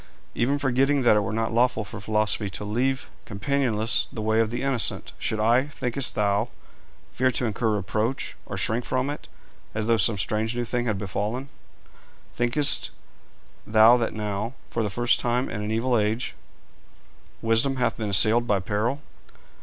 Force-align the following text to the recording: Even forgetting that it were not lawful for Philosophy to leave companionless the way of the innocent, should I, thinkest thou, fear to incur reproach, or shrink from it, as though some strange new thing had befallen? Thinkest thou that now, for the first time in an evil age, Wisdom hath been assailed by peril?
Even 0.33 0.57
forgetting 0.57 1.03
that 1.03 1.15
it 1.15 1.19
were 1.19 1.31
not 1.31 1.53
lawful 1.53 1.83
for 1.83 1.99
Philosophy 1.99 2.49
to 2.49 2.65
leave 2.65 3.07
companionless 3.25 4.07
the 4.11 4.19
way 4.23 4.39
of 4.39 4.49
the 4.49 4.63
innocent, 4.63 5.13
should 5.19 5.39
I, 5.39 5.67
thinkest 5.67 6.15
thou, 6.15 6.47
fear 7.11 7.29
to 7.29 7.45
incur 7.45 7.69
reproach, 7.75 8.35
or 8.47 8.57
shrink 8.57 8.83
from 8.83 9.11
it, 9.11 9.27
as 9.75 9.85
though 9.85 9.97
some 9.97 10.17
strange 10.17 10.55
new 10.55 10.65
thing 10.65 10.85
had 10.87 10.97
befallen? 10.97 11.49
Thinkest 12.33 12.89
thou 13.67 13.95
that 13.97 14.13
now, 14.15 14.53
for 14.71 14.81
the 14.81 14.89
first 14.89 15.19
time 15.19 15.47
in 15.51 15.61
an 15.61 15.69
evil 15.69 15.95
age, 15.95 16.33
Wisdom 17.43 17.75
hath 17.75 17.95
been 17.97 18.09
assailed 18.09 18.47
by 18.47 18.59
peril? 18.59 19.01